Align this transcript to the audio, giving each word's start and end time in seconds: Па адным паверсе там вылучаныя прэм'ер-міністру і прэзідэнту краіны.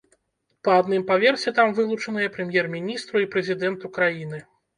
Па 0.67 0.77
адным 0.83 1.03
паверсе 1.11 1.53
там 1.59 1.73
вылучаныя 1.81 2.33
прэм'ер-міністру 2.39 3.23
і 3.27 3.31
прэзідэнту 3.37 3.95
краіны. 4.01 4.43